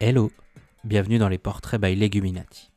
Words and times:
Hello, 0.00 0.30
bienvenue 0.84 1.18
dans 1.18 1.28
les 1.28 1.38
portraits 1.38 1.80
by 1.80 1.96
Leguminati. 1.96 2.70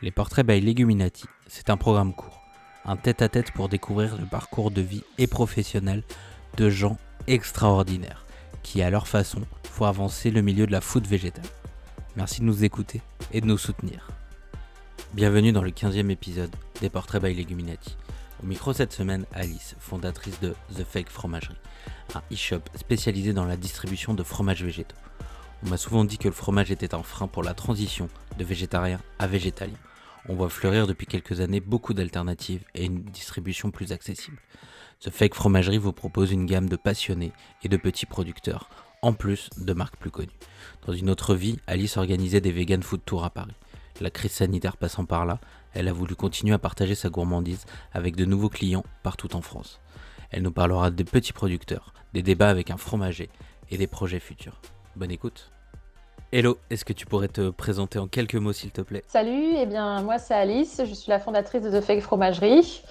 Les 0.00 0.12
portraits 0.12 0.46
by 0.46 0.60
Leguminati, 0.60 1.24
c'est 1.48 1.70
un 1.70 1.76
programme 1.76 2.14
court, 2.14 2.40
un 2.84 2.96
tête-à-tête 2.96 3.50
pour 3.50 3.68
découvrir 3.68 4.16
le 4.16 4.26
parcours 4.26 4.70
de 4.70 4.80
vie 4.80 5.02
et 5.18 5.26
professionnel 5.26 6.04
de 6.56 6.70
gens 6.70 6.98
extraordinaires 7.26 8.24
qui, 8.62 8.80
à 8.80 8.90
leur 8.90 9.08
façon, 9.08 9.40
font 9.64 9.86
avancer 9.86 10.30
le 10.30 10.40
milieu 10.40 10.68
de 10.68 10.70
la 10.70 10.80
food 10.80 11.04
végétale. 11.04 11.50
Merci 12.14 12.42
de 12.42 12.46
nous 12.46 12.62
écouter 12.62 13.02
et 13.32 13.40
de 13.40 13.46
nous 13.46 13.58
soutenir. 13.58 14.06
Bienvenue 15.14 15.50
dans 15.50 15.64
le 15.64 15.70
15e 15.70 16.10
épisode 16.10 16.54
des 16.80 16.90
portraits 16.90 17.24
by 17.24 17.34
Leguminati. 17.34 17.96
Au 18.40 18.46
micro 18.46 18.72
cette 18.72 18.92
semaine, 18.92 19.26
Alice, 19.32 19.74
fondatrice 19.80 20.38
de 20.38 20.54
The 20.76 20.84
Fake 20.84 21.10
Fromagerie, 21.10 21.58
un 22.14 22.22
e-shop 22.32 22.62
spécialisé 22.76 23.32
dans 23.32 23.46
la 23.46 23.56
distribution 23.56 24.14
de 24.14 24.22
fromages 24.22 24.62
végétaux. 24.62 24.94
On 25.64 25.68
m'a 25.70 25.76
souvent 25.76 26.04
dit 26.04 26.18
que 26.18 26.28
le 26.28 26.34
fromage 26.34 26.72
était 26.72 26.94
un 26.94 27.04
frein 27.04 27.28
pour 27.28 27.44
la 27.44 27.54
transition 27.54 28.08
de 28.36 28.44
végétarien 28.44 29.00
à 29.20 29.28
végétalien. 29.28 29.78
On 30.28 30.34
voit 30.34 30.48
fleurir 30.48 30.86
depuis 30.86 31.06
quelques 31.06 31.40
années 31.40 31.60
beaucoup 31.60 31.94
d'alternatives 31.94 32.64
et 32.74 32.84
une 32.84 33.02
distribution 33.02 33.70
plus 33.70 33.92
accessible. 33.92 34.38
The 35.00 35.10
Fake 35.10 35.34
Fromagerie 35.34 35.78
vous 35.78 35.92
propose 35.92 36.32
une 36.32 36.46
gamme 36.46 36.68
de 36.68 36.76
passionnés 36.76 37.32
et 37.62 37.68
de 37.68 37.76
petits 37.76 38.06
producteurs, 38.06 38.70
en 39.02 39.12
plus 39.12 39.50
de 39.56 39.72
marques 39.72 39.96
plus 39.96 40.10
connues. 40.10 40.38
Dans 40.86 40.92
une 40.92 41.10
autre 41.10 41.34
vie, 41.34 41.58
Alice 41.66 41.96
organisait 41.96 42.40
des 42.40 42.52
vegan 42.52 42.82
food 42.82 43.04
tours 43.04 43.24
à 43.24 43.30
Paris. 43.30 43.54
La 44.00 44.10
crise 44.10 44.32
sanitaire 44.32 44.76
passant 44.76 45.04
par 45.04 45.26
là, 45.26 45.40
elle 45.74 45.86
a 45.86 45.92
voulu 45.92 46.16
continuer 46.16 46.54
à 46.54 46.58
partager 46.58 46.96
sa 46.96 47.08
gourmandise 47.08 47.66
avec 47.92 48.16
de 48.16 48.24
nouveaux 48.24 48.48
clients 48.48 48.84
partout 49.04 49.36
en 49.36 49.42
France. 49.42 49.80
Elle 50.30 50.42
nous 50.42 50.50
parlera 50.50 50.90
des 50.90 51.04
petits 51.04 51.32
producteurs, 51.32 51.94
des 52.14 52.22
débats 52.22 52.50
avec 52.50 52.70
un 52.70 52.76
fromager 52.76 53.28
et 53.70 53.78
des 53.78 53.86
projets 53.86 54.18
futurs. 54.18 54.60
Bonne 54.96 55.10
écoute. 55.10 55.50
Hello, 56.32 56.58
est-ce 56.70 56.84
que 56.84 56.92
tu 56.92 57.06
pourrais 57.06 57.28
te 57.28 57.50
présenter 57.50 57.98
en 57.98 58.06
quelques 58.06 58.34
mots 58.34 58.52
s'il 58.52 58.70
te 58.70 58.82
plaît? 58.82 59.02
Salut, 59.06 59.54
eh 59.56 59.66
bien 59.66 60.02
moi 60.02 60.18
c'est 60.18 60.34
Alice, 60.34 60.82
je 60.84 60.94
suis 60.94 61.10
la 61.10 61.18
fondatrice 61.18 61.62
de 61.62 61.70
The 61.70 61.82
Fake 61.82 62.00
Fromagerie. 62.00 62.82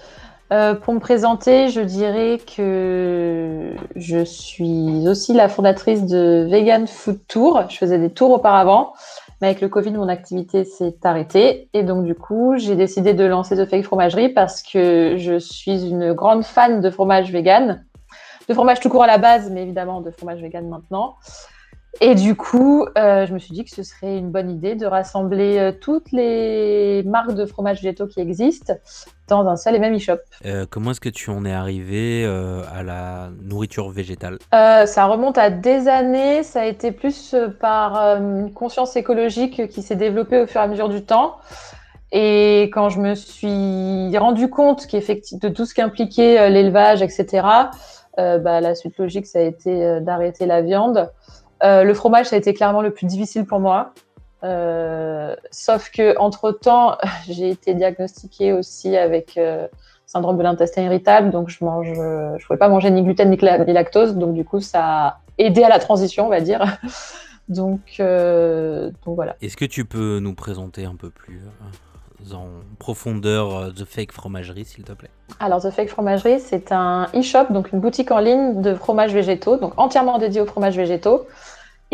Euh, 0.52 0.74
pour 0.74 0.92
me 0.92 0.98
présenter, 0.98 1.68
je 1.68 1.80
dirais 1.80 2.38
que 2.38 3.72
je 3.96 4.24
suis 4.24 5.08
aussi 5.08 5.32
la 5.32 5.48
fondatrice 5.48 6.04
de 6.04 6.46
Vegan 6.50 6.86
Food 6.86 7.20
Tour. 7.26 7.62
Je 7.70 7.78
faisais 7.78 7.98
des 7.98 8.10
tours 8.10 8.30
auparavant, 8.30 8.92
mais 9.40 9.48
avec 9.48 9.62
le 9.62 9.68
Covid, 9.68 9.92
mon 9.92 10.08
activité 10.08 10.64
s'est 10.64 10.96
arrêtée. 11.04 11.70
Et 11.72 11.84
donc, 11.84 12.04
du 12.04 12.14
coup, 12.14 12.54
j'ai 12.58 12.76
décidé 12.76 13.14
de 13.14 13.24
lancer 13.24 13.56
The 13.56 13.64
Fake 13.64 13.84
Fromagerie 13.84 14.28
parce 14.28 14.62
que 14.62 15.14
je 15.16 15.38
suis 15.38 15.88
une 15.88 16.12
grande 16.12 16.44
fan 16.44 16.82
de 16.82 16.90
fromage 16.90 17.32
vegan, 17.32 17.84
de 18.46 18.52
fromage 18.52 18.80
tout 18.80 18.90
court 18.90 19.04
à 19.04 19.06
la 19.06 19.18
base, 19.18 19.50
mais 19.50 19.62
évidemment 19.62 20.02
de 20.02 20.10
fromage 20.10 20.42
vegan 20.42 20.68
maintenant. 20.68 21.16
Et 22.00 22.14
du 22.14 22.34
coup, 22.34 22.86
euh, 22.96 23.26
je 23.26 23.34
me 23.34 23.38
suis 23.38 23.52
dit 23.52 23.64
que 23.64 23.70
ce 23.70 23.82
serait 23.82 24.16
une 24.16 24.30
bonne 24.30 24.50
idée 24.50 24.74
de 24.74 24.86
rassembler 24.86 25.58
euh, 25.58 25.72
toutes 25.78 26.10
les 26.10 27.02
marques 27.04 27.34
de 27.34 27.44
fromages 27.44 27.82
végétaux 27.82 28.06
qui 28.06 28.20
existent 28.20 28.74
dans 29.28 29.46
un 29.46 29.56
seul 29.56 29.74
et 29.74 29.78
même 29.78 29.94
e-shop. 29.94 30.16
Euh, 30.46 30.64
comment 30.68 30.92
est-ce 30.92 31.00
que 31.00 31.10
tu 31.10 31.30
en 31.30 31.44
es 31.44 31.52
arrivé 31.52 32.24
à 32.74 32.82
la 32.82 33.28
nourriture 33.42 33.90
végétale? 33.90 34.38
Ça 34.50 35.06
remonte 35.06 35.38
à 35.38 35.50
des 35.50 35.88
années. 35.88 36.42
Ça 36.42 36.62
a 36.62 36.64
été 36.66 36.92
plus 36.92 37.34
par 37.60 37.96
une 37.96 38.52
conscience 38.52 38.96
écologique 38.96 39.68
qui 39.68 39.82
s'est 39.82 39.96
développée 39.96 40.40
au 40.40 40.46
fur 40.46 40.60
et 40.60 40.64
à 40.64 40.68
mesure 40.68 40.88
du 40.88 41.02
temps. 41.02 41.36
Et 42.10 42.64
quand 42.74 42.90
je 42.90 43.00
me 43.00 43.14
suis 43.14 44.16
rendu 44.18 44.50
compte 44.50 44.86
de 44.92 45.48
tout 45.48 45.64
ce 45.64 45.74
qu'impliquait 45.74 46.50
l'élevage, 46.50 47.00
etc., 47.00 47.46
bah, 48.16 48.60
la 48.60 48.74
suite 48.74 48.98
logique, 48.98 49.26
ça 49.26 49.38
a 49.38 49.42
été 49.42 50.00
d'arrêter 50.00 50.44
la 50.46 50.60
viande. 50.60 51.10
Euh, 51.64 51.84
le 51.84 51.94
fromage, 51.94 52.26
ça 52.26 52.36
a 52.36 52.38
été 52.38 52.54
clairement 52.54 52.82
le 52.82 52.90
plus 52.90 53.06
difficile 53.06 53.44
pour 53.44 53.60
moi. 53.60 53.92
Euh, 54.44 55.36
sauf 55.50 55.90
que 55.90 56.18
entre 56.18 56.50
temps, 56.50 56.98
j'ai 57.28 57.50
été 57.50 57.74
diagnostiquée 57.74 58.52
aussi 58.52 58.96
avec 58.96 59.36
euh, 59.36 59.68
syndrome 60.06 60.36
de 60.36 60.42
l'intestin 60.42 60.82
irritable, 60.82 61.30
donc 61.30 61.48
je 61.48 61.64
mange, 61.64 61.92
je 61.94 62.46
pouvais 62.46 62.58
pas 62.58 62.68
manger 62.68 62.90
ni 62.90 63.02
gluten 63.02 63.30
ni, 63.30 63.36
lactose, 63.36 64.16
donc 64.16 64.34
du 64.34 64.44
coup 64.44 64.60
ça 64.60 64.84
a 64.84 65.20
aidé 65.38 65.62
à 65.62 65.68
la 65.68 65.78
transition, 65.78 66.26
on 66.26 66.28
va 66.28 66.40
dire. 66.40 66.78
donc, 67.48 67.98
donc 67.98 69.14
voilà. 69.14 69.36
Est-ce 69.40 69.56
que 69.56 69.64
tu 69.64 69.84
peux 69.84 70.18
nous 70.18 70.34
présenter 70.34 70.84
un 70.84 70.96
peu 70.96 71.08
plus 71.08 71.40
en 72.32 72.48
profondeur 72.78 73.56
euh, 73.56 73.70
The 73.70 73.84
Fake 73.84 74.12
Fromagerie, 74.12 74.64
s'il 74.64 74.84
te 74.84 74.92
plaît 74.92 75.10
Alors, 75.40 75.60
The 75.60 75.70
Fake 75.70 75.88
Fromagerie, 75.88 76.40
c'est 76.40 76.72
un 76.72 77.08
e-shop, 77.14 77.46
donc 77.50 77.72
une 77.72 77.80
boutique 77.80 78.10
en 78.10 78.18
ligne 78.18 78.62
de 78.62 78.74
fromages 78.74 79.12
végétaux, 79.12 79.56
donc 79.56 79.72
entièrement 79.76 80.18
dédié 80.18 80.40
aux 80.40 80.46
fromages 80.46 80.76
végétaux. 80.76 81.26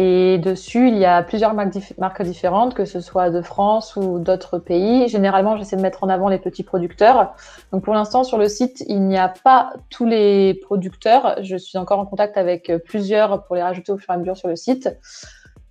Et 0.01 0.39
dessus, 0.39 0.87
il 0.87 0.97
y 0.97 1.05
a 1.05 1.25
plusieurs 1.25 1.55
marques, 1.55 2.23
différentes, 2.23 2.73
que 2.75 2.85
ce 2.85 3.01
soit 3.01 3.31
de 3.31 3.43
France 3.43 3.97
ou 3.97 4.21
d'autres 4.21 4.61
pays. 4.61 5.09
Généralement, 5.09 5.57
j'essaie 5.57 5.75
de 5.75 5.83
mettre 5.83 6.05
en 6.05 6.09
avant 6.09 6.29
les 6.29 6.39
petits 6.39 6.63
producteurs. 6.63 7.35
Donc 7.73 7.83
pour 7.83 7.95
l'instant, 7.95 8.23
sur 8.23 8.39
le 8.39 8.47
site, 8.47 8.85
il 8.87 9.01
n'y 9.09 9.19
a 9.19 9.29
pas 9.29 9.73
tous 9.91 10.05
les 10.05 10.55
producteurs. 10.63 11.43
Je 11.43 11.57
suis 11.57 11.79
encore 11.79 11.99
en 11.99 12.07
contact 12.07 12.37
avec 12.37 12.71
plusieurs 12.85 13.43
pour 13.43 13.57
les 13.57 13.63
rajouter 13.63 13.91
au 13.91 13.99
fur 13.99 14.11
et 14.11 14.15
à 14.15 14.19
mesure 14.19 14.37
sur 14.37 14.47
le 14.47 14.55
site. 14.55 14.89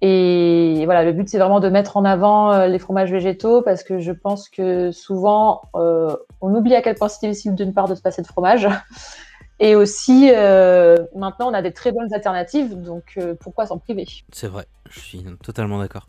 Et 0.01 0.83
voilà, 0.85 1.03
le 1.03 1.11
but, 1.11 1.27
c'est 1.27 1.39
vraiment 1.39 1.59
de 1.59 1.69
mettre 1.69 1.97
en 1.97 2.05
avant 2.05 2.53
euh, 2.53 2.67
les 2.67 2.77
fromages 2.77 3.11
végétaux 3.11 3.63
parce 3.63 3.83
que 3.83 3.99
je 3.99 4.11
pense 4.11 4.47
que 4.47 4.91
souvent, 4.91 5.63
euh, 5.75 6.15
on 6.41 6.53
oublie 6.53 6.75
à 6.75 6.81
quel 6.81 6.95
point 6.95 7.07
c'est 7.07 7.27
difficile 7.27 7.55
d'une 7.55 7.73
part 7.73 7.87
de 7.87 7.95
se 7.95 8.01
passer 8.01 8.21
de 8.21 8.27
fromage. 8.27 8.67
Et 9.59 9.75
aussi, 9.75 10.29
euh, 10.31 10.97
maintenant, 11.15 11.49
on 11.49 11.53
a 11.55 11.63
des 11.63 11.73
très 11.73 11.91
bonnes 11.91 12.13
alternatives, 12.13 12.79
donc 12.79 13.19
pourquoi 13.39 13.65
s'en 13.65 13.79
priver? 13.79 14.05
C'est 14.31 14.47
vrai, 14.47 14.67
je 14.87 14.99
suis 14.99 15.25
totalement 15.43 15.79
d'accord. 15.79 16.07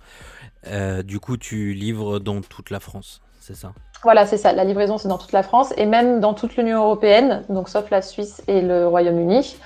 du 1.03 1.19
coup, 1.19 1.39
tu 1.39 1.73
livres 1.73 2.19
dans 2.19 2.43
toute 2.43 2.69
la 2.69 2.79
France, 2.79 3.23
c'est 3.41 3.57
ça? 3.57 3.73
Voilà, 4.03 4.27
c'est 4.27 4.37
ça. 4.37 4.53
La 4.53 4.65
livraison, 4.65 4.99
c'est 4.99 5.09
dans 5.09 5.17
toute 5.17 5.33
la 5.33 5.43
France 5.43 5.73
et 5.79 5.87
même 5.87 6.21
dans 6.21 6.35
toute 6.35 6.57
l'Union 6.57 6.85
européenne, 6.85 7.43
donc 7.49 7.71
sauf 7.71 7.89
la 7.89 8.03
Suisse 8.03 8.43
et 8.49 8.61
le 8.61 8.87
Royaume-Uni. 8.87 9.57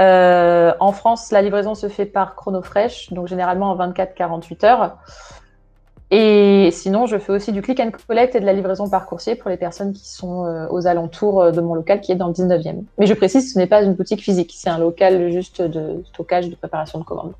Euh, 0.00 0.72
en 0.80 0.92
France, 0.92 1.30
la 1.30 1.42
livraison 1.42 1.74
se 1.74 1.88
fait 1.88 2.06
par 2.06 2.34
chronofresh, 2.34 3.12
donc 3.12 3.28
généralement 3.28 3.70
en 3.70 3.76
24-48 3.76 4.66
heures. 4.66 4.96
Et 6.10 6.68
sinon, 6.72 7.06
je 7.06 7.16
fais 7.18 7.32
aussi 7.32 7.52
du 7.52 7.62
click 7.62 7.80
and 7.80 7.90
collect 8.06 8.34
et 8.34 8.40
de 8.40 8.44
la 8.44 8.52
livraison 8.52 8.88
par 8.88 9.06
coursier 9.06 9.34
pour 9.34 9.48
les 9.48 9.56
personnes 9.56 9.94
qui 9.94 10.08
sont 10.10 10.44
euh, 10.44 10.66
aux 10.68 10.86
alentours 10.86 11.40
euh, 11.40 11.50
de 11.52 11.62
mon 11.62 11.74
local 11.74 12.02
qui 12.02 12.12
est 12.12 12.16
dans 12.16 12.28
le 12.28 12.34
19e. 12.34 12.84
Mais 12.98 13.06
je 13.06 13.14
précise, 13.14 13.52
ce 13.52 13.58
n'est 13.58 13.66
pas 13.66 13.82
une 13.82 13.94
boutique 13.94 14.20
physique, 14.20 14.52
c'est 14.54 14.68
un 14.68 14.78
local 14.78 15.32
juste 15.32 15.62
de 15.62 16.02
stockage, 16.12 16.50
de 16.50 16.54
préparation 16.54 16.98
de 16.98 17.04
commandes. 17.04 17.32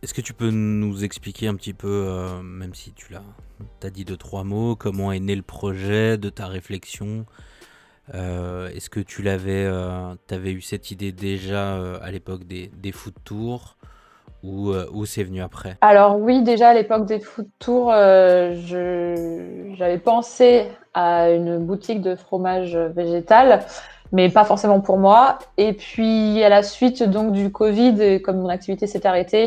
Est-ce 0.00 0.14
que 0.14 0.20
tu 0.20 0.32
peux 0.32 0.50
nous 0.50 1.02
expliquer 1.02 1.48
un 1.48 1.56
petit 1.56 1.74
peu, 1.74 2.40
même 2.40 2.72
si 2.72 2.92
tu 2.92 3.12
l'as 3.12 3.22
as 3.82 3.90
dit 3.90 4.04
deux, 4.04 4.16
trois 4.16 4.44
mots, 4.44 4.76
comment 4.76 5.10
est 5.10 5.18
né 5.18 5.34
le 5.34 5.42
projet 5.42 6.18
de 6.18 6.30
ta 6.30 6.46
réflexion? 6.46 7.26
Euh, 8.14 8.68
est-ce 8.74 8.90
que 8.90 9.00
tu 9.00 9.22
l'avais, 9.22 9.64
euh, 9.66 10.14
avais 10.30 10.52
eu 10.52 10.60
cette 10.60 10.90
idée 10.90 11.12
déjà 11.12 11.74
euh, 11.74 11.98
à 12.02 12.10
l'époque 12.10 12.44
des, 12.44 12.70
des 12.80 12.92
food 12.92 13.14
tours 13.24 13.76
ou, 14.42 14.72
ou 14.92 15.04
c'est 15.04 15.24
venu 15.24 15.42
après? 15.42 15.76
Alors 15.80 16.18
oui, 16.18 16.42
déjà 16.42 16.68
à 16.68 16.74
l'époque 16.74 17.06
des 17.06 17.18
food 17.18 17.48
tours, 17.58 17.90
j'avais 17.90 19.98
pensé 19.98 20.68
à 20.94 21.30
une 21.30 21.58
boutique 21.58 22.00
de 22.00 22.14
fromage 22.14 22.76
végétal, 22.76 23.64
mais 24.12 24.28
pas 24.28 24.44
forcément 24.44 24.80
pour 24.80 24.96
moi. 24.96 25.40
Et 25.56 25.72
puis 25.72 26.42
à 26.44 26.48
la 26.48 26.62
suite 26.62 27.02
donc 27.02 27.32
du 27.32 27.50
Covid, 27.50 28.22
comme 28.22 28.38
mon 28.38 28.48
activité 28.48 28.86
s'est 28.86 29.08
arrêtée, 29.08 29.46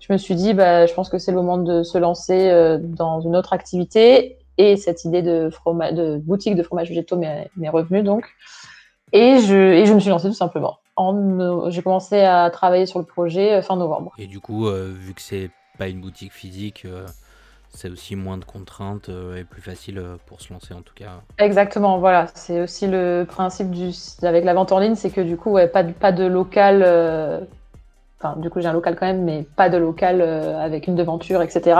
je 0.00 0.12
me 0.12 0.18
suis 0.18 0.34
dit, 0.34 0.54
bah, 0.54 0.86
je 0.86 0.94
pense 0.94 1.08
que 1.08 1.18
c'est 1.18 1.30
le 1.30 1.36
moment 1.36 1.58
de 1.58 1.84
se 1.84 1.96
lancer 1.96 2.78
dans 2.80 3.20
une 3.20 3.36
autre 3.36 3.52
activité. 3.52 4.35
Et 4.58 4.76
cette 4.76 5.04
idée 5.04 5.22
de, 5.22 5.50
de 5.92 6.16
boutique 6.18 6.56
de 6.56 6.62
fromage 6.62 6.88
végétaux 6.88 7.16
m'est 7.16 7.68
revenue 7.68 8.02
donc. 8.02 8.24
Et 9.12 9.38
je, 9.38 9.54
et 9.54 9.86
je 9.86 9.94
me 9.94 10.00
suis 10.00 10.10
lancée 10.10 10.28
tout 10.28 10.34
simplement. 10.34 10.78
J'ai 11.68 11.82
commencé 11.82 12.20
à 12.20 12.48
travailler 12.50 12.86
sur 12.86 12.98
le 12.98 13.04
projet 13.04 13.54
euh, 13.54 13.62
fin 13.62 13.76
novembre. 13.76 14.12
Et 14.18 14.26
du 14.26 14.40
coup, 14.40 14.66
euh, 14.66 14.92
vu 14.96 15.12
que 15.12 15.20
c'est 15.20 15.50
pas 15.78 15.88
une 15.88 16.00
boutique 16.00 16.32
physique, 16.32 16.84
euh, 16.86 17.06
c'est 17.68 17.90
aussi 17.90 18.16
moins 18.16 18.38
de 18.38 18.44
contraintes 18.44 19.10
et 19.36 19.44
plus 19.44 19.60
facile 19.60 20.02
pour 20.24 20.40
se 20.40 20.52
lancer 20.52 20.72
en 20.72 20.80
tout 20.80 20.94
cas. 20.94 21.20
Exactement, 21.38 21.98
voilà. 21.98 22.28
C'est 22.34 22.62
aussi 22.62 22.86
le 22.86 23.26
principe 23.28 23.70
du, 23.70 23.90
avec 24.22 24.44
la 24.44 24.54
vente 24.54 24.72
en 24.72 24.78
ligne, 24.78 24.94
c'est 24.94 25.10
que 25.10 25.20
du 25.20 25.36
coup, 25.36 25.50
ouais, 25.50 25.68
pas, 25.68 25.82
de, 25.82 25.92
pas 25.92 26.12
de 26.12 26.24
local. 26.24 27.46
Enfin, 28.18 28.40
du 28.40 28.48
coup, 28.48 28.62
j'ai 28.62 28.68
un 28.68 28.72
local 28.72 28.96
quand 28.98 29.04
même, 29.04 29.24
mais 29.24 29.46
pas 29.56 29.68
de 29.68 29.76
local 29.76 30.22
avec 30.22 30.86
une 30.86 30.94
devanture, 30.94 31.42
etc. 31.42 31.78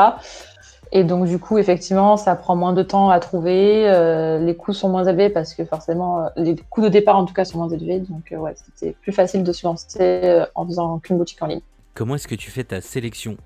Et 0.93 1.05
donc, 1.05 1.27
du 1.27 1.39
coup, 1.39 1.59
effectivement, 1.59 2.17
ça 2.17 2.37
prend 2.37 2.55
moins 2.55 2.73
de 2.73 2.83
temps 2.83 3.11
à 3.11 3.19
trouver. 3.19 3.89
Euh, 3.89 4.39
les 4.39 4.55
coûts 4.55 4.73
sont 4.73 4.89
moins 4.89 5.05
élevés 5.05 5.31
parce 5.31 5.55
que 5.55 5.65
forcément, 5.65 6.25
euh, 6.25 6.29
les 6.37 6.57
coûts 6.71 6.83
de 6.83 6.89
départ, 6.89 7.17
en 7.17 7.25
tout 7.25 7.35
cas, 7.35 7.45
sont 7.45 7.59
moins 7.59 7.69
élevés. 7.69 8.01
Donc, 8.01 8.33
euh, 8.33 8.37
ouais, 8.37 8.55
c'était 8.55 8.93
plus 8.93 9.13
facile 9.13 9.43
de 9.43 9.53
se 9.53 9.67
lancer 9.67 10.45
en 10.55 10.67
faisant 10.67 10.99
qu'une 10.99 11.19
boutique 11.19 11.43
en 11.43 11.47
ligne. 11.47 11.61
Comment 11.95 12.15
est-ce 12.15 12.29
que 12.29 12.35
tu 12.35 12.51
fais 12.51 12.65
ta 12.65 12.81
sélection? 12.81 13.37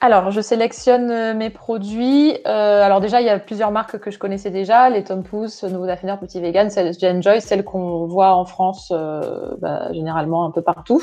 Alors, 0.00 0.30
je 0.30 0.40
sélectionne 0.40 1.36
mes 1.36 1.50
produits. 1.50 2.36
alors 2.44 3.00
déjà, 3.00 3.20
il 3.20 3.26
y 3.26 3.30
a 3.30 3.38
plusieurs 3.38 3.72
marques 3.72 3.98
que 3.98 4.10
je 4.10 4.18
connaissais 4.18 4.50
déjà, 4.50 4.88
les 4.90 5.02
Tom 5.02 5.24
Pouce, 5.24 5.64
Nouveau 5.64 5.88
Affineur, 5.88 6.20
Petit 6.20 6.40
Vegan, 6.40 6.70
celles 6.70 6.94
Enjoy, 7.02 7.40
celles 7.40 7.64
qu'on 7.64 8.06
voit 8.06 8.34
en 8.34 8.44
France 8.44 8.92
bah, 8.92 9.92
généralement 9.92 10.44
un 10.44 10.50
peu 10.50 10.62
partout. 10.62 11.02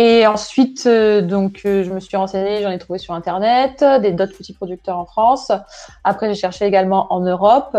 Et 0.00 0.28
ensuite, 0.28 0.86
euh, 0.86 1.22
donc, 1.22 1.62
euh, 1.66 1.82
je 1.82 1.92
me 1.92 1.98
suis 1.98 2.16
renseignée, 2.16 2.62
j'en 2.62 2.70
ai 2.70 2.78
trouvé 2.78 3.00
sur 3.00 3.14
Internet, 3.14 3.84
des 4.00 4.12
d'autres 4.12 4.36
petits 4.38 4.52
producteurs 4.52 4.96
en 4.96 5.06
France. 5.06 5.50
Après, 6.04 6.28
j'ai 6.28 6.40
cherché 6.40 6.66
également 6.66 7.12
en 7.12 7.18
Europe. 7.18 7.76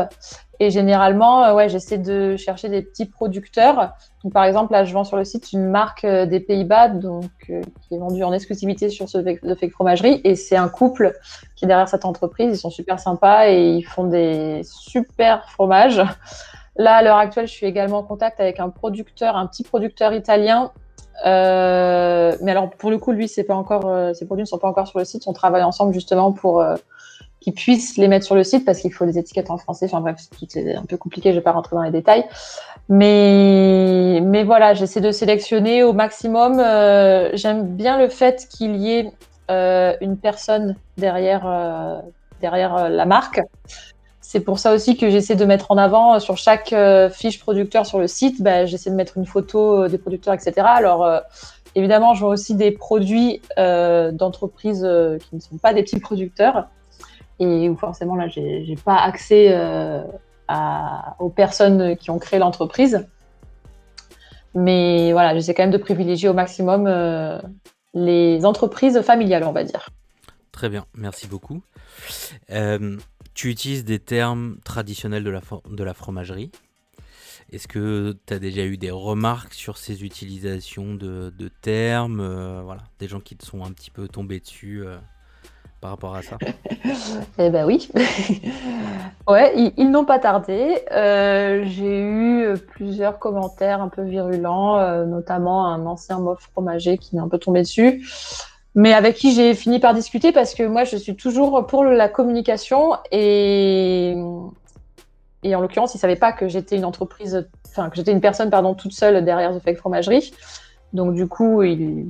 Et 0.60 0.70
généralement, 0.70 1.46
euh, 1.46 1.54
ouais, 1.54 1.70
j'essaie 1.70 1.98
de 1.98 2.36
chercher 2.36 2.68
des 2.68 2.82
petits 2.82 3.06
producteurs. 3.06 3.94
Donc, 4.22 4.34
par 4.34 4.44
exemple, 4.44 4.74
là, 4.74 4.84
je 4.84 4.94
vends 4.94 5.06
sur 5.06 5.16
le 5.16 5.24
site 5.24 5.54
une 5.54 5.70
marque 5.70 6.06
des 6.06 6.42
Pays-Bas, 6.42 6.90
donc 6.90 7.32
qui 7.40 7.54
est 7.54 7.98
vendue 7.98 8.26
en 8.26 8.34
exclusivité 8.34 8.90
sur 8.90 9.08
ce 9.08 9.20
de 9.20 9.56
fake 9.56 9.72
fromagerie. 9.72 10.20
Et 10.26 10.36
c'est 10.36 10.58
un 10.58 10.68
couple 10.68 11.18
qui 11.56 11.64
est 11.64 11.70
derrière 11.70 11.88
cette 11.88 12.04
entreprise. 12.04 12.54
Ils 12.54 12.60
sont 12.60 12.70
super 12.70 13.00
sympas 13.00 13.48
et 13.48 13.78
ils 13.78 13.84
font 13.84 14.04
des 14.04 14.60
super 14.66 15.50
fromages. 15.52 16.02
Là, 16.76 16.96
à 16.96 17.02
l'heure 17.02 17.18
actuelle, 17.18 17.48
je 17.48 17.54
suis 17.54 17.66
également 17.66 18.00
en 18.00 18.04
contact 18.04 18.42
avec 18.42 18.60
un 18.60 18.68
producteur, 18.68 19.38
un 19.38 19.48
petit 19.48 19.64
producteur 19.64 20.14
italien 20.14 20.74
euh, 21.26 22.36
mais 22.42 22.52
alors 22.52 22.70
pour 22.72 22.92
le 22.92 22.98
coup, 22.98 23.12
lui, 23.12 23.28
c'est 23.28 23.44
pas 23.44 23.56
encore, 23.56 23.88
euh, 23.88 24.14
ses 24.14 24.26
produits 24.26 24.44
ne 24.44 24.48
sont 24.48 24.58
pas 24.58 24.68
encore 24.68 24.88
sur 24.88 25.00
le 25.00 25.06
site. 25.06 25.24
On 25.28 25.34
travaille 25.34 25.64
ensemble 25.64 25.94
justement 25.94 26.32
pour 26.32 26.62
euh, 26.62 26.76
qu'ils 27.42 27.54
puissent 27.54 27.98
les 27.98 28.08
mettre 28.08 28.26
sur 28.26 28.36
le 28.36 28.44
site 28.44 28.66
parce 28.66 28.80
qu'il 28.80 28.94
faut 28.94 29.06
des 29.06 29.18
étiquettes 29.18 29.52
en 29.52 29.58
français. 29.58 29.86
Enfin 29.86 30.02
bref, 30.02 30.18
c'est 30.48 30.76
un 30.76 30.86
peu 30.86 30.98
compliqué. 30.98 31.32
Je 31.32 31.36
vais 31.38 31.42
pas 31.42 31.52
rentrer 31.52 31.76
dans 31.76 31.84
les 31.84 31.92
détails. 31.92 32.26
Mais 32.88 34.22
mais 34.24 34.44
voilà, 34.44 34.74
j'essaie 34.74 35.02
de 35.02 35.12
sélectionner 35.12 35.84
au 35.84 35.94
maximum. 35.94 36.58
J'aime 37.34 37.68
bien 37.68 38.00
le 38.00 38.10
fait 38.10 38.48
qu'il 38.50 38.76
y 38.78 38.92
ait 38.92 39.12
une 40.02 40.18
personne 40.18 40.76
derrière 40.98 42.02
derrière 42.42 42.90
la 42.90 43.06
marque. 43.06 43.42
C'est 44.32 44.42
pour 44.42 44.60
ça 44.60 44.76
aussi 44.76 44.96
que 44.96 45.10
j'essaie 45.10 45.36
de 45.36 45.44
mettre 45.44 45.72
en 45.72 45.78
avant 45.80 46.14
euh, 46.14 46.20
sur 46.20 46.38
chaque 46.38 46.72
euh, 46.72 47.10
fiche 47.10 47.40
producteur 47.40 47.88
sur 47.88 47.98
le 47.98 48.06
site, 48.06 48.44
bah, 48.44 48.68
j'essaie 48.68 48.92
de 48.92 48.96
mettre 48.96 49.18
une 49.18 49.26
photo 49.26 49.86
euh, 49.86 49.90
des 49.90 49.98
producteurs, 49.98 50.36
etc. 50.36 50.54
Alors, 50.68 51.24
évidemment, 51.74 52.14
je 52.14 52.20
vois 52.20 52.30
aussi 52.30 52.54
des 52.54 52.70
produits 52.70 53.42
d'entreprises 53.58 54.88
qui 55.20 55.36
ne 55.36 55.40
sont 55.40 55.58
pas 55.58 55.74
des 55.74 55.82
petits 55.82 56.00
producteurs 56.00 56.68
et 57.40 57.70
où 57.70 57.76
forcément, 57.76 58.16
là, 58.16 58.28
j'ai 58.28 58.78
pas 58.86 58.98
accès 58.98 59.52
aux 61.18 61.30
personnes 61.30 61.98
qui 61.98 62.12
ont 62.12 62.20
créé 62.20 62.38
l'entreprise. 62.38 63.08
Mais 64.54 65.12
voilà, 65.12 65.34
j'essaie 65.34 65.56
quand 65.56 65.64
même 65.64 65.72
de 65.72 65.78
privilégier 65.78 66.30
au 66.30 66.36
maximum 66.36 66.88
les 67.96 68.46
entreprises 68.46 69.02
familiales, 69.02 69.44
on 69.46 69.54
va 69.54 69.64
dire. 69.64 69.90
Très 70.52 70.70
bien, 70.70 70.86
merci 70.94 71.26
beaucoup. 71.26 71.64
Tu 73.40 73.50
utilises 73.50 73.86
des 73.86 74.00
termes 74.00 74.58
traditionnels 74.66 75.24
de 75.24 75.30
la, 75.30 75.40
de 75.72 75.84
la 75.86 75.94
fromagerie. 75.94 76.52
Est-ce 77.54 77.70
que 77.70 78.14
tu 78.26 78.34
as 78.34 78.38
déjà 78.38 78.66
eu 78.66 78.76
des 78.76 78.92
remarques 78.92 79.54
sur 79.54 79.78
ces 79.78 80.04
utilisations 80.04 80.94
de, 80.94 81.32
termes 81.62 82.20
euh, 82.20 82.62
voilà, 82.66 82.82
Des 83.00 83.08
gens 83.08 83.22
qui 83.22 83.38
te 83.38 83.46
sont 83.46 83.64
un 83.64 83.72
petit 83.72 83.92
peu 83.92 84.10
tombés 84.10 84.42
dessus 84.42 84.82
euh, 84.86 84.98
par 85.80 85.92
rapport 85.92 86.16
à 86.16 86.22
ça? 86.22 86.38
Eh 87.38 87.50
ben 87.50 87.66
oui. 87.66 87.90
ouais, 89.30 89.72
ils, 89.78 89.90
n'ont 89.90 90.04
pas 90.04 90.20
tardé. 90.20 90.84
Euh, 90.92 91.64
j'ai 91.64 92.02
eu 92.02 92.58
plusieurs 92.74 93.20
commentaires 93.20 93.82
un 93.82 93.88
peu 93.88 94.04
virulents, 94.04 95.06
notamment 95.06 95.66
un 95.66 95.86
ancien 95.86 96.20
mof 96.20 96.42
fromager 96.42 96.98
qui 96.98 97.16
m'est 97.16 97.22
un 97.22 97.30
peu 97.30 97.38
tombé 97.38 97.62
dessus 97.62 98.06
mais 98.76 98.94
avec 98.94 99.16
qui 99.16 99.34
j'ai 99.34 99.54
fini 99.56 99.80
par 99.80 99.94
discuter 99.94 100.32
parce 100.32 100.54
que 100.54 100.64
moi, 100.64 100.84
je 100.84 100.96
suis 100.96 101.16
toujours 101.16 101.66
pour 101.66 101.84
la 101.84 102.08
communication 102.08 102.94
et, 103.12 104.16
et 105.44 105.56
en 105.56 105.62
l'occurrence, 105.62 105.94
il 105.94 105.98
ne 105.98 106.02
savait 106.02 106.16
pas 106.16 106.32
que 106.32 106.48
j'étais 106.48 106.76
une 106.76 106.86
entreprise, 106.86 107.48
enfin, 107.68 107.90
que 107.90 107.96
j'étais 107.96 108.12
une 108.12 108.22
personne, 108.22 108.50
pardon, 108.50 108.76
toute 108.76 108.92
seule 108.92 109.24
derrière 109.24 109.56
The 109.56 109.62
Fake 109.62 109.78
Fromagerie. 109.78 110.34
Donc, 110.94 111.14
du 111.14 111.28
coup, 111.28 111.64
il, 111.64 112.08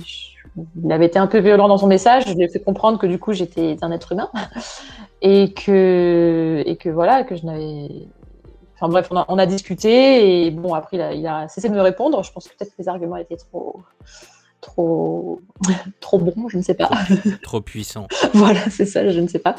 avait 0.90 1.06
été 1.06 1.18
un 1.18 1.26
peu 1.26 1.38
violent 1.38 1.68
dans 1.68 1.78
son 1.78 1.86
message. 1.86 2.24
Je 2.26 2.34
lui 2.34 2.42
ai 2.42 2.48
fait 2.48 2.60
comprendre 2.60 2.98
que, 2.98 3.06
du 3.06 3.18
coup, 3.18 3.32
j'étais 3.32 3.76
un 3.82 3.92
être 3.92 4.12
humain 4.12 4.30
et 5.22 5.52
que, 5.52 6.62
et 6.66 6.76
que 6.76 6.88
voilà, 6.88 7.24
que 7.24 7.36
je 7.36 7.46
n'avais. 7.46 7.88
Enfin, 8.76 8.88
bref, 8.88 9.10
on 9.10 9.38
a, 9.38 9.46
discuté 9.46 10.46
et 10.46 10.50
bon, 10.50 10.72
après, 10.72 10.96
il 10.96 11.00
a, 11.02 11.12
il 11.12 11.26
a 11.26 11.48
cessé 11.48 11.68
de 11.68 11.74
me 11.74 11.82
répondre. 11.82 12.22
Je 12.24 12.32
pense 12.32 12.48
que 12.48 12.56
peut-être 12.56 12.70
que 12.70 12.80
les 12.82 12.88
arguments 12.88 13.16
étaient 13.16 13.36
trop 13.36 13.82
trop, 14.60 15.40
trop 16.00 16.18
bon, 16.18 16.48
je 16.48 16.58
ne 16.58 16.62
sais 16.62 16.74
pas. 16.74 16.90
Trop 17.42 17.60
puissant. 17.60 18.06
voilà, 18.34 18.68
c'est 18.70 18.86
ça, 18.86 19.08
je 19.08 19.20
ne 19.20 19.26
sais 19.26 19.38
pas. 19.38 19.54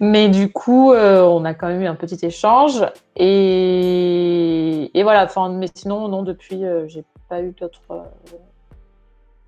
Mais 0.00 0.28
du 0.28 0.50
coup, 0.50 0.92
euh, 0.92 1.22
on 1.22 1.44
a 1.44 1.54
quand 1.54 1.68
même 1.68 1.82
eu 1.82 1.86
un 1.86 1.94
petit 1.94 2.18
échange. 2.24 2.84
Et, 3.16 4.90
et 4.94 5.02
voilà, 5.02 5.24
enfin, 5.24 5.48
mais 5.50 5.68
sinon, 5.74 6.08
non, 6.08 6.22
depuis, 6.22 6.64
euh, 6.64 6.86
j'ai 6.88 7.04
pas 7.28 7.42
eu 7.42 7.52
d'autres 7.52 7.80
euh, 7.90 8.02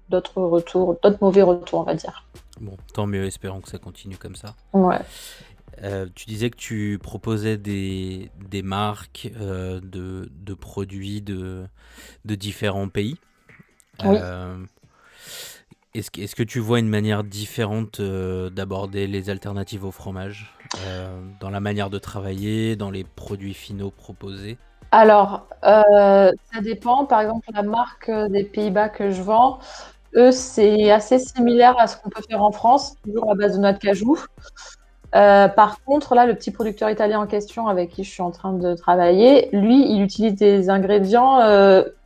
d'autres 0.09 0.43
retours, 0.43 0.97
d'autres 1.03 1.19
mauvais 1.21 1.43
retours, 1.43 1.81
on 1.81 1.85
va 1.85 1.95
dire. 1.95 2.27
Bon, 2.61 2.77
tant 2.93 3.07
mieux, 3.07 3.25
espérons 3.25 3.61
que 3.61 3.69
ça 3.69 3.79
continue 3.79 4.17
comme 4.17 4.37
ça. 4.37 4.55
Ouais. 4.73 5.01
tu 6.15 6.27
disais 6.27 6.51
que 6.51 6.57
tu 6.57 7.01
proposais 7.03 7.57
des, 7.57 8.31
des 8.49 8.63
marques 8.63 9.31
de, 9.35 9.81
de, 10.31 10.55
produits 10.55 11.21
de, 11.21 11.67
de 12.25 12.35
différents 12.35 12.89
pays. 12.89 13.17
Oui. 14.05 14.19
Est-ce 15.97 16.35
que, 16.35 16.43
tu 16.43 16.59
vois 16.59 16.81
une 16.81 16.89
manière 16.89 17.23
différente 17.23 18.01
euh, 18.01 18.51
d'aborder 18.51 19.07
les 19.07 19.31
alternatives 19.31 19.85
au 19.85 19.93
fromage 19.93 20.53
euh, 20.89 21.07
dans 21.39 21.51
la 21.51 21.61
manière 21.61 21.89
de 21.89 21.99
travailler, 21.99 22.75
dans 22.75 22.91
les 22.91 23.05
produits 23.05 23.55
finaux 23.55 23.93
proposés? 23.93 24.59
Alors, 24.91 25.47
euh, 25.63 26.33
ça 26.53 26.61
dépend. 26.61 27.05
Par 27.05 27.21
exemple, 27.21 27.49
la 27.55 27.63
marque 27.63 28.11
des 28.11 28.43
Pays-Bas 28.43 28.89
que 28.89 29.13
je 29.13 29.23
vends, 29.23 29.61
eux, 30.17 30.33
c'est 30.33 30.91
assez 30.91 31.21
similaire 31.21 31.79
à 31.79 31.87
ce 31.87 31.97
qu'on 31.97 32.11
peut 32.11 32.23
faire 32.29 32.43
en 32.43 32.51
France, 32.51 32.97
toujours 33.05 33.31
à 33.31 33.37
base 33.37 33.55
de 33.55 33.61
noix 33.61 33.73
de 33.73 33.79
cajou. 33.79 34.19
par 35.13 35.79
contre, 35.85 36.17
là, 36.17 36.27
le 36.27 36.35
petit 36.35 36.51
producteur 36.51 36.91
italien 36.91 37.21
en 37.21 37.29
question 37.29 37.69
avec 37.69 37.91
qui 37.91 38.03
je 38.03 38.11
suis 38.11 38.23
en 38.23 38.33
train 38.33 38.53
de 38.53 38.75
travailler, 38.75 39.49
lui, 39.53 39.93
il 39.93 40.03
utilise 40.03 40.35
des 40.35 40.71
ingrédients 40.71 41.39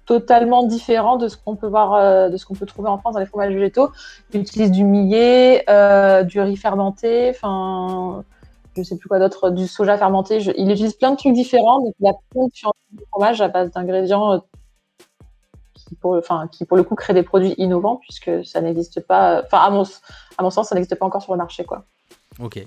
totalement 0.08 0.64
différent 0.64 1.18
de 1.18 1.28
ce 1.28 1.36
qu'on 1.36 1.54
peut 1.54 1.66
voir, 1.66 1.92
euh, 1.92 2.30
de 2.30 2.38
ce 2.38 2.46
qu'on 2.46 2.54
peut 2.54 2.64
trouver 2.64 2.88
en 2.88 2.96
France 2.96 3.12
dans 3.12 3.20
les 3.20 3.26
fromages 3.26 3.52
végétaux. 3.52 3.90
Ils 4.32 4.40
utilisent 4.40 4.70
du 4.70 4.82
millet, 4.82 5.64
euh, 5.68 6.22
du 6.22 6.40
riz 6.40 6.56
fermenté, 6.56 7.28
enfin, 7.28 8.24
je 8.74 8.82
sais 8.82 8.96
plus 8.96 9.06
quoi 9.06 9.18
d'autre, 9.18 9.50
du 9.50 9.68
soja 9.68 9.98
fermenté. 9.98 10.40
Je, 10.40 10.50
il 10.56 10.70
utilise 10.70 10.94
plein 10.94 11.10
de 11.10 11.16
trucs 11.18 11.34
différents. 11.34 11.82
Donc, 11.82 11.94
la 12.00 12.14
production 12.30 12.72
du 12.90 13.04
fromage 13.10 13.42
à 13.42 13.48
base 13.48 13.70
d'ingrédients 13.70 14.32
euh, 14.32 14.38
qui, 15.74 15.94
pour, 15.96 16.14
enfin, 16.16 16.48
qui, 16.50 16.64
pour 16.64 16.78
le 16.78 16.84
coup, 16.84 16.94
créent 16.94 17.12
des 17.12 17.22
produits 17.22 17.54
innovants 17.58 17.96
puisque 17.96 18.46
ça 18.46 18.62
n'existe 18.62 19.06
pas. 19.06 19.42
Enfin, 19.44 19.58
à 19.58 19.68
mon, 19.68 19.82
à 20.38 20.42
mon 20.42 20.48
sens, 20.48 20.70
ça 20.70 20.74
n'existe 20.74 20.98
pas 20.98 21.04
encore 21.04 21.20
sur 21.20 21.34
le 21.34 21.38
marché, 21.38 21.64
quoi. 21.64 21.84
Ok, 22.40 22.64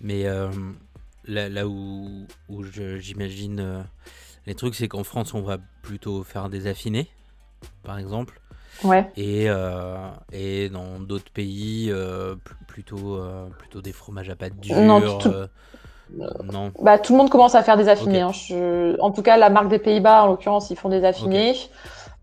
mais 0.00 0.24
là, 0.24 1.50
là, 1.50 1.66
où, 1.66 2.08
où 2.48 2.62
j'imagine 2.62 3.84
les 4.46 4.54
trucs, 4.54 4.74
c'est 4.74 4.88
qu'en 4.88 5.04
France, 5.04 5.34
on 5.34 5.42
va 5.42 5.58
plutôt 5.82 6.22
faire 6.22 6.48
des 6.48 6.66
affinés, 6.66 7.08
par 7.84 7.98
exemple. 7.98 8.40
Ouais. 8.84 9.10
Et, 9.16 9.44
euh, 9.48 10.08
et 10.32 10.68
dans 10.68 10.98
d'autres 10.98 11.30
pays, 11.32 11.88
euh, 11.90 12.34
plutôt, 12.66 13.16
euh, 13.16 13.46
plutôt 13.58 13.80
des 13.80 13.92
fromages 13.92 14.30
à 14.30 14.36
pâte 14.36 14.58
dure. 14.58 14.76
Non, 14.80 15.18
tout... 15.18 15.30
non. 16.52 16.72
Bah, 16.80 16.98
tout 16.98 17.12
le 17.12 17.18
monde 17.18 17.30
commence 17.30 17.54
à 17.54 17.62
faire 17.62 17.76
des 17.76 17.88
affinés. 17.88 18.20
Hein. 18.20 18.32
En 19.00 19.10
tout 19.12 19.22
cas, 19.22 19.36
la 19.36 19.50
marque 19.50 19.68
des 19.68 19.78
Pays-Bas, 19.78 20.24
en 20.24 20.26
l'occurrence, 20.28 20.70
ils 20.70 20.76
font 20.76 20.88
des 20.88 21.04
affinés. 21.04 21.54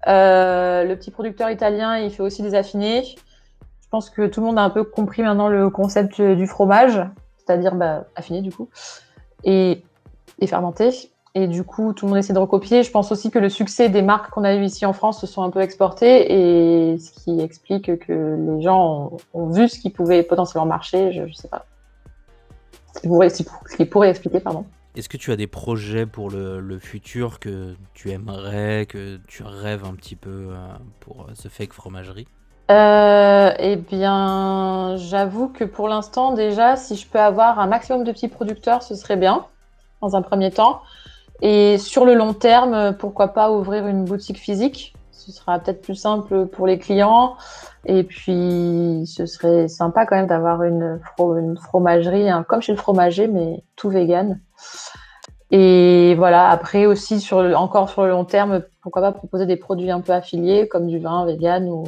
le 0.05 0.93
petit 0.95 1.11
producteur 1.11 1.49
italien, 1.49 1.97
il 1.97 2.11
fait 2.11 2.23
aussi 2.23 2.41
des 2.41 2.55
affinés. 2.55 3.03
Je 3.03 3.89
pense 3.89 4.09
que 4.09 4.27
tout 4.27 4.41
le 4.41 4.47
monde 4.47 4.59
a 4.59 4.61
un 4.61 4.69
peu 4.69 4.83
compris 4.83 5.23
maintenant 5.23 5.47
le 5.47 5.69
concept 5.69 6.21
du 6.21 6.45
fromage, 6.45 7.01
c'est-à-dire 7.37 7.73
bah, 7.73 8.03
affiné 8.15 8.41
du 8.41 8.51
coup, 8.51 8.69
et, 9.43 9.83
et 10.39 10.45
fermenté. 10.47 10.91
Et 11.35 11.47
du 11.47 11.63
coup, 11.63 11.93
tout 11.93 12.05
le 12.05 12.09
monde 12.09 12.19
essaie 12.19 12.33
de 12.33 12.39
recopier. 12.39 12.83
Je 12.83 12.91
pense 12.91 13.11
aussi 13.11 13.29
que 13.29 13.39
le 13.39 13.49
succès 13.49 13.89
des 13.89 14.01
marques 14.01 14.31
qu'on 14.31 14.43
a 14.43 14.55
eu 14.55 14.63
ici 14.63 14.85
en 14.85 14.93
France 14.93 15.21
se 15.21 15.27
sont 15.27 15.43
un 15.43 15.51
peu 15.51 15.61
exportées 15.61 16.31
et 16.31 16.97
ce 16.97 17.11
qui 17.11 17.39
explique 17.39 17.99
que 17.99 18.55
les 18.55 18.61
gens 18.61 19.11
ont, 19.33 19.47
vu 19.47 19.69
ce 19.69 19.79
qui 19.79 19.89
pouvait 19.91 20.23
potentiellement 20.23 20.65
marcher. 20.65 21.11
Je 21.11 21.21
ne 21.21 21.33
sais 21.33 21.47
pas. 21.47 21.65
Ce 22.95 23.01
qui, 23.01 23.07
pourrait, 23.07 23.29
ce 23.29 23.43
qui 23.77 23.85
pourrait 23.85 24.09
expliquer, 24.09 24.39
pardon. 24.39 24.65
Est-ce 24.95 25.07
que 25.07 25.17
tu 25.17 25.31
as 25.31 25.35
des 25.35 25.47
projets 25.47 26.07
pour 26.07 26.31
le, 26.31 26.79
futur 26.79 27.39
que 27.39 27.75
tu 27.93 28.09
aimerais, 28.09 28.87
que 28.87 29.19
tu 29.27 29.43
rêves 29.43 29.85
un 29.85 29.93
petit 29.93 30.15
peu 30.15 30.49
euh, 30.49 30.55
pour 30.99 31.21
euh, 31.21 31.33
ce 31.35 31.47
fake 31.47 31.73
fromagerie? 31.73 32.27
Euh, 32.71 33.53
Eh 33.59 33.75
bien, 33.75 34.95
j'avoue 34.97 35.47
que 35.47 35.63
pour 35.63 35.87
l'instant, 35.87 36.33
déjà, 36.33 36.75
si 36.75 36.95
je 36.95 37.07
peux 37.07 37.19
avoir 37.19 37.59
un 37.59 37.67
maximum 37.67 38.03
de 38.03 38.11
petits 38.11 38.27
producteurs, 38.27 38.81
ce 38.81 38.95
serait 38.95 39.15
bien, 39.15 39.45
dans 40.01 40.15
un 40.15 40.21
premier 40.23 40.51
temps. 40.51 40.81
Et 41.41 41.77
sur 41.77 42.05
le 42.05 42.13
long 42.15 42.33
terme, 42.33 42.95
pourquoi 42.97 43.29
pas 43.29 43.51
ouvrir 43.51 43.87
une 43.87 44.05
boutique 44.05 44.37
physique? 44.37 44.93
Ce 45.11 45.31
sera 45.31 45.59
peut-être 45.59 45.81
plus 45.81 45.95
simple 45.95 46.47
pour 46.47 46.67
les 46.67 46.79
clients. 46.79 47.35
Et 47.85 48.03
puis, 48.03 49.03
ce 49.05 49.25
serait 49.25 49.67
sympa 49.67 50.05
quand 50.05 50.15
même 50.15 50.27
d'avoir 50.27 50.63
une, 50.63 50.99
fromagerie, 51.63 52.29
hein, 52.29 52.45
comme 52.47 52.61
chez 52.61 52.73
le 52.73 52.77
fromager, 52.77 53.27
mais 53.27 53.63
tout 53.75 53.89
vegan. 53.89 54.39
Et 55.51 56.13
voilà, 56.15 56.49
après 56.49 56.85
aussi, 56.85 57.25
encore 57.55 57.89
sur 57.89 58.03
le 58.03 58.09
long 58.09 58.25
terme, 58.25 58.63
pourquoi 58.81 59.01
pas 59.01 59.11
proposer 59.11 59.45
des 59.45 59.55
produits 59.55 59.91
un 59.91 60.01
peu 60.01 60.13
affiliés, 60.13 60.67
comme 60.67 60.87
du 60.87 60.99
vin 60.99 61.25
vegan 61.25 61.67
ou, 61.69 61.85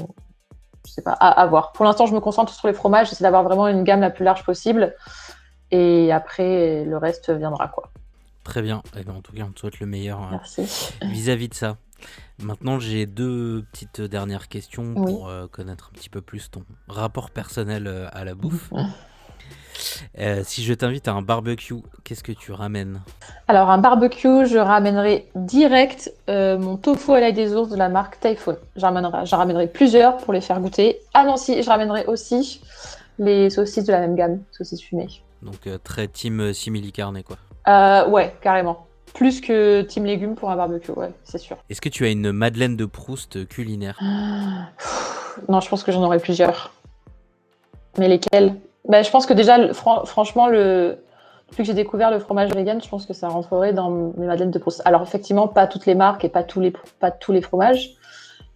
je 0.88 0.94
sais 0.94 1.02
pas, 1.02 1.12
à, 1.12 1.46
voir. 1.46 1.72
Pour 1.74 1.86
l'instant, 1.86 2.06
je 2.06 2.16
me 2.16 2.20
concentre 2.20 2.54
sur 2.54 2.68
les 2.68 2.74
fromages, 2.74 3.10
j'essaie 3.10 3.24
d'avoir 3.24 3.44
vraiment 3.44 3.68
une 3.68 3.84
gamme 3.84 4.02
la 4.02 4.10
plus 4.10 4.24
large 4.24 4.44
possible. 4.44 4.96
Et 5.70 6.12
après, 6.12 6.84
le 6.86 6.98
reste 6.98 7.30
viendra 7.32 7.68
quoi. 7.68 7.90
Très 8.44 8.62
bien. 8.62 8.82
Et 8.96 9.00
eh 9.02 9.04
ben, 9.04 9.14
en 9.14 9.22
tout 9.22 9.34
cas, 9.34 9.44
on 9.48 9.52
te 9.52 9.60
souhaite 9.60 9.80
le 9.80 9.86
meilleur 9.86 10.20
hein, 10.20 10.42
vis-à-vis 11.04 11.50
de 11.50 11.54
ça. 11.54 11.78
Maintenant, 12.42 12.80
j'ai 12.80 13.06
deux 13.06 13.64
petites 13.72 14.02
dernières 14.02 14.48
questions 14.48 14.96
pour 14.96 15.30
euh, 15.30 15.48
connaître 15.48 15.92
un 15.92 15.98
petit 15.98 16.10
peu 16.10 16.22
plus 16.22 16.50
ton 16.50 16.64
rapport 16.88 17.30
personnel 17.30 17.86
euh, 17.88 18.08
à 18.12 18.26
la 18.26 18.34
bouffe. 18.34 18.72
Euh, 20.20 20.42
si 20.44 20.64
je 20.64 20.74
t'invite 20.74 21.08
à 21.08 21.14
un 21.14 21.22
barbecue, 21.22 21.76
qu'est-ce 22.04 22.24
que 22.24 22.32
tu 22.32 22.52
ramènes? 22.52 23.02
Alors, 23.48 23.70
un 23.70 23.78
barbecue, 23.78 24.46
je 24.46 24.58
ramènerai 24.58 25.28
direct 25.36 26.14
mon 26.28 26.78
tofu 26.78 27.12
à 27.14 27.20
l'ail 27.20 27.34
des 27.34 27.54
ours 27.54 27.70
de 27.70 27.78
la 27.78 27.90
marque 27.90 28.20
Typhoon. 28.20 28.58
J'en 28.76 28.92
ramènerai, 28.92 29.68
plusieurs 29.68 30.18
pour 30.18 30.34
les 30.34 30.42
faire 30.42 30.60
goûter. 30.60 31.00
Ah 31.14 31.24
non, 31.24 31.38
si, 31.38 31.62
je 31.62 31.70
ramènerai 31.70 32.06
aussi 32.06 32.62
les 33.18 33.50
saucisses 33.50 33.86
de 33.86 33.92
la 33.92 34.00
même 34.00 34.16
gamme, 34.16 34.42
saucisses 34.52 34.82
fumées. 34.82 35.08
Donc, 35.42 35.68
très 35.84 36.08
team 36.08 36.54
simili 36.54 36.92
carne, 36.92 37.24
quoi. 37.24 37.38
Ouais, 37.68 38.36
carrément. 38.42 38.88
Plus 39.14 39.42
que 39.42 39.82
Team 39.82 40.06
Légumes 40.06 40.36
pour 40.36 40.52
un 40.52 40.56
barbecue, 40.56 40.92
ouais, 40.92 41.12
c'est 41.24 41.38
sûr. 41.38 41.58
Est-ce 41.70 41.82
que 41.82 41.90
tu 41.90 42.06
as 42.06 42.10
une 42.10 42.32
Madeleine 42.32 42.78
de 42.78 42.86
Proust 42.86 43.48
culinaire? 43.48 44.00
Non, 45.50 45.60
je 45.60 45.70
pense 45.70 45.84
que 45.84 45.92
j'en 45.92 46.04
aurais 46.04 46.20
plusieurs. 46.20 46.74
Mais 47.98 48.08
lesquelles? 48.08 48.56
Bah, 48.88 49.02
Je 49.02 49.12
pense 49.12 49.26
que 49.26 49.34
déjà, 49.34 49.74
franchement, 49.74 50.48
le... 50.48 50.98
depuis 51.50 51.64
que 51.64 51.68
j'ai 51.68 51.74
découvert 51.74 52.10
le 52.10 52.20
fromage 52.20 52.52
vegan, 52.52 52.82
je 52.82 52.88
pense 52.88 53.06
que 53.06 53.14
ça 53.14 53.28
rentrerait 53.28 53.74
dans 53.74 53.90
mes 53.90 54.26
Madeleines 54.26 54.52
de 54.52 54.60
Proust. 54.60 54.82
Alors, 54.86 55.02
effectivement, 55.02 55.48
pas 55.48 55.68
toutes 55.68 55.86
les 55.86 55.96
marques 55.96 56.24
et 56.24 56.30
pas 56.30 56.44
tous 56.44 56.62
les, 56.62 56.74
pas 57.00 57.12
tous 57.12 57.34
les 57.34 57.42
fromages. 57.42 57.92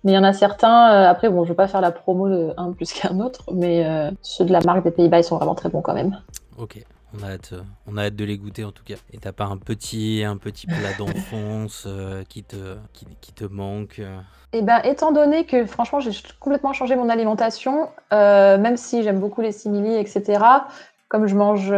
Mais 0.06 0.14
il 0.14 0.16
y 0.16 0.18
en 0.18 0.24
a 0.24 0.34
certains, 0.34 0.94
euh, 0.94 1.10
après, 1.10 1.30
bon, 1.30 1.44
je 1.44 1.48
ne 1.48 1.50
veux 1.50 1.56
pas 1.56 1.68
faire 1.68 1.82
la 1.82 1.92
promo 1.92 2.30
d'un 2.30 2.72
plus 2.72 2.94
qu'un 2.94 3.20
autre, 3.20 3.44
mais 3.52 3.86
euh, 3.86 4.12
ceux 4.22 4.46
de 4.46 4.54
la 4.54 4.62
marque 4.62 4.84
des 4.84 4.92
Pays-Bas, 4.92 5.20
ils 5.20 5.24
sont 5.24 5.36
vraiment 5.36 5.56
très 5.56 5.68
bons 5.68 5.82
quand 5.82 5.96
même. 5.96 6.22
Ok. 6.58 6.86
On 7.18 7.24
a 7.24 7.32
hâte, 7.32 7.54
on 7.88 7.98
a 7.98 8.06
hâte 8.06 8.16
de 8.16 8.26
les 8.26 8.38
goûter 8.38 8.64
en 8.64 8.72
tout 8.72 8.84
cas. 8.84 8.96
Et 9.14 9.18
t'as 9.18 9.32
pas 9.32 9.46
un 9.46 9.58
petit, 9.58 10.24
un 10.26 10.38
petit 10.38 10.68
plat 10.68 10.94
d'enfance 10.98 11.86
euh, 11.88 12.24
qui, 12.28 12.44
te, 12.44 12.76
qui, 12.94 13.34
te 13.34 13.46
manque 13.46 14.00
euh 14.00 14.18
Eh 14.54 14.62
ben, 14.62 14.82
étant 14.84 15.12
donné 15.12 15.46
que 15.46 15.66
franchement 15.66 16.00
j'ai 16.00 16.12
complètement 16.40 16.74
changé 16.74 16.96
mon 16.96 17.10
alimentation, 17.10 17.90
euh, 18.12 18.58
même 18.58 18.78
si 18.78 19.04
j'aime 19.04 19.20
beaucoup 19.20 19.42
les 19.42 19.52
simili, 19.52 19.96
etc. 19.96 20.44
Comme 21.08 21.28
je 21.28 21.36
mange 21.36 21.70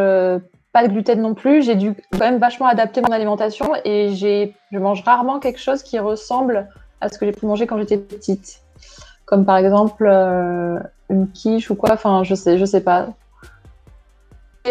pas 0.73 0.87
de 0.87 0.91
gluten 0.91 1.21
non 1.21 1.33
plus, 1.33 1.63
j'ai 1.63 1.75
dû 1.75 1.93
quand 2.13 2.19
même 2.19 2.39
vachement 2.39 2.67
adapter 2.67 3.01
mon 3.01 3.11
alimentation 3.11 3.73
et 3.83 4.13
j'ai, 4.13 4.55
je 4.71 4.79
mange 4.79 5.03
rarement 5.03 5.39
quelque 5.39 5.59
chose 5.59 5.83
qui 5.83 5.99
ressemble 5.99 6.67
à 7.01 7.09
ce 7.09 7.19
que 7.19 7.25
j'ai 7.25 7.31
pu 7.31 7.45
manger 7.45 7.67
quand 7.67 7.77
j'étais 7.77 7.97
petite. 7.97 8.61
Comme 9.25 9.45
par 9.45 9.57
exemple 9.57 10.07
une 11.09 11.29
quiche 11.31 11.69
ou 11.69 11.75
quoi. 11.75 11.91
Enfin, 11.93 12.23
je 12.23 12.33
sais, 12.33 12.57
je 12.57 12.65
sais 12.65 12.81
pas 12.81 13.09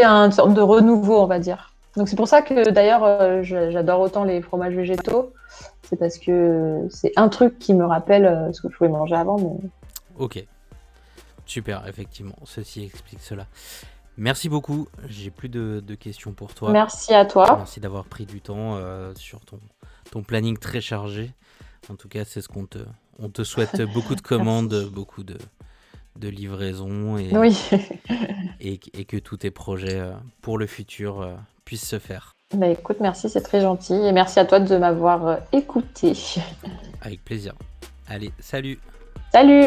une 0.04 0.32
sorte 0.32 0.54
de 0.54 0.60
renouveau, 0.60 1.20
on 1.20 1.26
va 1.26 1.38
dire. 1.38 1.72
Donc 1.96 2.08
c'est 2.08 2.16
pour 2.16 2.28
ça 2.28 2.42
que 2.42 2.70
d'ailleurs 2.70 3.04
euh, 3.04 3.42
j'adore 3.42 4.00
autant 4.00 4.24
les 4.24 4.42
fromages 4.42 4.74
végétaux. 4.74 5.32
C'est 5.82 5.96
parce 5.96 6.18
que 6.18 6.86
c'est 6.90 7.12
un 7.16 7.28
truc 7.28 7.58
qui 7.58 7.72
me 7.72 7.86
rappelle 7.86 8.26
euh, 8.26 8.52
ce 8.52 8.60
que 8.60 8.68
je 8.70 8.76
pouvais 8.76 8.90
manger 8.90 9.14
avant. 9.14 9.58
Ok, 10.18 10.44
super, 11.46 11.86
effectivement, 11.88 12.36
ceci 12.44 12.84
explique 12.84 13.20
cela. 13.20 13.46
Merci 14.18 14.48
beaucoup, 14.48 14.88
j'ai 15.08 15.30
plus 15.30 15.48
de, 15.48 15.80
questions 15.94 16.32
pour 16.32 16.54
toi. 16.54 16.70
Merci 16.70 17.14
à 17.14 17.24
toi. 17.24 17.54
Merci 17.56 17.80
d'avoir 17.80 18.04
pris 18.04 18.24
du 18.24 18.40
temps 18.40 18.76
euh, 18.76 19.12
sur 19.14 19.40
ton, 19.40 19.60
ton 20.10 20.22
planning 20.22 20.56
très 20.58 20.80
chargé. 20.80 21.34
En 21.90 21.96
tout 21.96 22.08
cas, 22.08 22.24
c'est 22.24 22.40
ce 22.40 22.48
qu'on 22.48 22.66
te, 22.66 22.78
on 23.18 23.28
te 23.28 23.44
souhaite 23.44 23.82
beaucoup 23.94 24.14
de 24.14 24.22
commandes, 24.22 24.88
beaucoup 24.90 25.22
de, 25.22 25.36
de 26.18 26.28
livraison 26.28 27.16
et, 28.60 28.80
et, 28.94 29.04
que 29.04 29.16
tous 29.16 29.38
tes 29.38 29.50
projets 29.50 30.00
euh, 30.00 30.12
pour 30.40 30.58
le 30.58 30.66
futur 30.66 31.20
euh, 31.20 31.34
puissent 31.64 31.88
se 31.88 31.98
faire. 31.98 32.34
Bah 32.54 32.68
écoute, 32.68 32.98
merci, 33.00 33.28
c'est 33.28 33.40
très 33.40 33.60
gentil. 33.60 33.94
Et 33.94 34.12
merci 34.12 34.38
à 34.38 34.44
toi 34.44 34.60
de 34.60 34.76
m'avoir 34.76 35.26
euh, 35.26 35.36
écouté. 35.52 36.12
Avec 37.00 37.24
plaisir. 37.24 37.54
Allez, 38.08 38.30
salut 38.38 38.78
Salut 39.32 39.66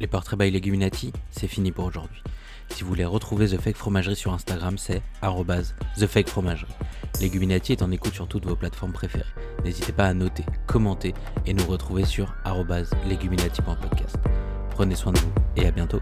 Les 0.00 0.06
portraits 0.06 0.38
by 0.38 0.50
Leguminati, 0.50 1.12
c'est 1.30 1.46
fini 1.46 1.72
pour 1.72 1.84
aujourd'hui. 1.84 2.22
Si 2.70 2.84
vous 2.84 2.88
voulez 2.88 3.04
retrouver 3.04 3.48
The 3.48 3.60
Fake 3.60 3.76
Fromagerie 3.76 4.16
sur 4.16 4.32
Instagram, 4.32 4.78
c'est 4.78 5.02
The 5.22 6.06
Fake 6.06 6.28
Fromagerie. 6.28 6.72
Leguminati 7.20 7.72
est 7.72 7.82
en 7.82 7.90
écoute 7.90 8.14
sur 8.14 8.28
toutes 8.28 8.46
vos 8.46 8.56
plateformes 8.56 8.92
préférées. 8.92 9.24
N'hésitez 9.64 9.92
pas 9.92 10.06
à 10.06 10.14
noter, 10.14 10.44
commenter 10.66 11.12
et 11.46 11.52
nous 11.52 11.66
retrouver 11.66 12.04
sur 12.04 12.34
leguminati.podcast. 13.08 14.16
Prenez 14.80 14.96
soin 14.96 15.12
de 15.12 15.18
vous 15.18 15.32
et 15.58 15.66
à 15.66 15.70
bientôt. 15.70 16.00